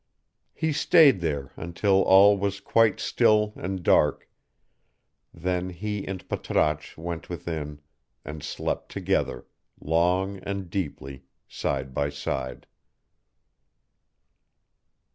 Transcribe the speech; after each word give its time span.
He 0.55 0.73
stayed 0.73 1.19
there 1.19 1.51
until 1.55 2.01
all 2.01 2.35
was 2.35 2.59
quite 2.59 2.99
still 2.99 3.53
and 3.55 3.83
dark, 3.83 4.27
then 5.31 5.69
he 5.69 6.07
and 6.07 6.27
Patrasche 6.27 6.97
went 6.97 7.29
within 7.29 7.81
and 8.25 8.41
slept 8.41 8.89
together, 8.91 9.45
long 9.79 10.39
and 10.39 10.71
deeply, 10.71 11.25
side 11.47 11.93
by 11.93 12.09
side. 12.09 12.65